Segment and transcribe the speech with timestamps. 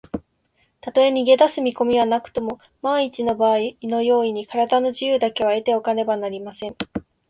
[0.81, 6.75] たとえ逃げだす見こみはなくとも、まんいちのばあいの用意に、からだの自由だけは得ておかねばなりません。